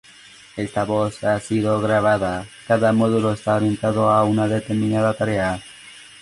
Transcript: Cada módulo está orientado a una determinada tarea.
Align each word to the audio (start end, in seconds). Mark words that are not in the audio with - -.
Cada 0.57 0.81
módulo 3.01 3.27
está 3.33 3.51
orientado 3.53 4.01
a 4.09 4.23
una 4.23 4.47
determinada 4.47 5.13
tarea. 5.13 5.61